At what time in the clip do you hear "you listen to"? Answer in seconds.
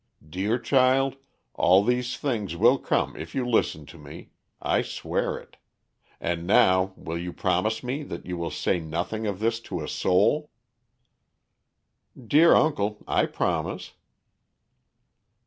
3.35-3.99